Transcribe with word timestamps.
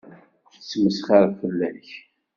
Tettmesxiṛ 0.51 1.23
fell-ak. 1.39 1.87